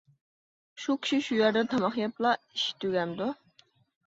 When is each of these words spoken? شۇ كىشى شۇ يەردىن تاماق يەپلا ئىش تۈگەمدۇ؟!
شۇ 0.85 0.95
كىشى 1.03 1.19
شۇ 1.25 1.37
يەردىن 1.41 1.69
تاماق 1.75 1.99
يەپلا 2.01 2.33
ئىش 2.39 2.65
تۈگەمدۇ؟! 2.81 3.31